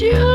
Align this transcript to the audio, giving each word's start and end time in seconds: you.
you. 0.00 0.29